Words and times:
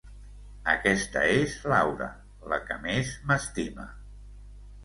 Aquesta 0.71 1.25
és 1.33 1.53
Laura, 1.73 2.09
la 2.55 2.59
que 2.71 2.81
més 2.87 3.15
m’estima. 3.29 3.87